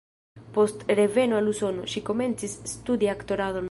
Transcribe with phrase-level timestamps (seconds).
[0.55, 3.59] Post reveno al Usono, ŝi komencis studi aktoradon.